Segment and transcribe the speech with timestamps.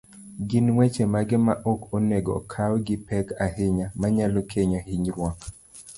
[0.47, 5.39] gin weche mage ma ok onego okaw gi pek ahinya, manyalo kelo hinyruok